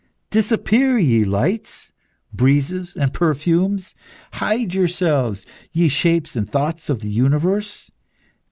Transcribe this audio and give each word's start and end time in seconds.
Disappear, 0.31 0.97
ye 0.97 1.23
lights, 1.23 1.91
breezes, 2.33 2.95
and 2.95 3.13
perfumes! 3.13 3.93
Hide 4.33 4.73
yourselves, 4.73 5.45
ye 5.73 5.89
shapes 5.89 6.35
and 6.35 6.49
thoughts 6.49 6.89
of 6.89 7.01
the 7.01 7.09
universe! 7.11 7.91